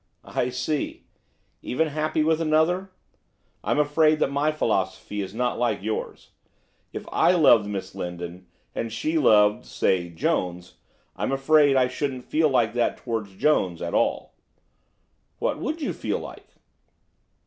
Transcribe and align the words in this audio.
'I 0.23 0.49
see. 0.49 1.03
Even 1.61 1.89
happy 1.89 2.23
with 2.23 2.41
another? 2.41 2.89
I'm 3.63 3.77
afraid 3.77 4.17
that 4.17 4.31
my 4.31 4.51
philosophy 4.51 5.21
is 5.21 5.35
not 5.35 5.59
like 5.59 5.83
yours. 5.83 6.31
If 6.91 7.05
I 7.11 7.33
loved 7.33 7.67
Miss 7.67 7.93
Lindon, 7.93 8.47
and 8.73 8.91
she 8.91 9.19
loved, 9.19 9.63
say, 9.63 10.09
Jones, 10.09 10.77
I'm 11.15 11.31
afraid 11.31 11.75
I 11.75 11.87
shouldn't 11.87 12.25
feel 12.25 12.49
like 12.49 12.73
that 12.73 12.97
towards 12.97 13.35
Jones 13.35 13.79
at 13.79 13.93
all.' 13.93 14.33
'What 15.37 15.59
would 15.59 15.83
you 15.83 15.93
feel 15.93 16.17
like? 16.17 16.47